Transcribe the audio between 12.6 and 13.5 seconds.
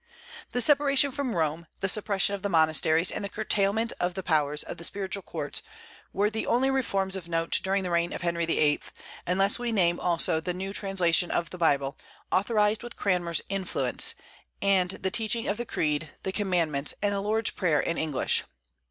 through Cranmer's